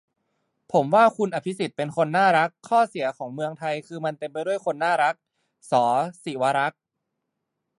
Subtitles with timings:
[0.71, 5.13] "ผมว่าคุณอภิสิทธิ์เป็นคนน่ารัก ข้อเสียของเมืองไทยคือมันเต็มไปด้วยคนน่ารัก"-
[5.71, 5.73] ส.
[6.23, 6.81] ศิวรักษ์